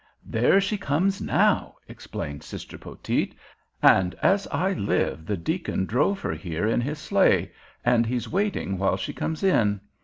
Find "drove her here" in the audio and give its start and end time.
5.85-6.65